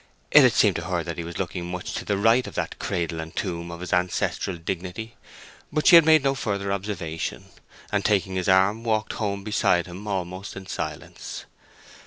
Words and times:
It 0.31 0.41
had 0.41 0.53
seemed 0.53 0.75
to 0.77 0.85
her 0.85 1.03
that 1.03 1.19
he 1.19 1.23
was 1.23 1.37
looking 1.37 1.69
much 1.69 1.93
to 1.93 2.03
the 2.03 2.17
right 2.17 2.47
of 2.47 2.55
that 2.55 2.79
cradle 2.79 3.19
and 3.19 3.35
tomb 3.35 3.69
of 3.69 3.81
his 3.81 3.93
ancestral 3.93 4.57
dignity; 4.57 5.15
but 5.71 5.85
she 5.85 6.01
made 6.01 6.23
no 6.23 6.33
further 6.33 6.73
observation, 6.73 7.49
and 7.91 8.03
taking 8.03 8.33
his 8.33 8.49
arm 8.49 8.83
walked 8.83 9.13
home 9.13 9.43
beside 9.43 9.85
him 9.85 10.07
almost 10.07 10.55
in 10.55 10.65
silence. 10.65 11.45